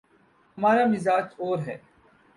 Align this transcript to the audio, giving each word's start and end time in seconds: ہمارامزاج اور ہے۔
ہمارامزاج 0.57 1.25
اور 1.37 1.57
ہے۔ 1.67 1.77